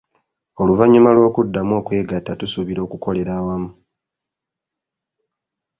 Oluvannyuma 0.61 1.13
lw'okuddamu 1.15 1.73
okwegatta 1.79 2.31
tusuubira 2.39 2.79
okukolera 2.83 3.31
awamu. 3.39 3.71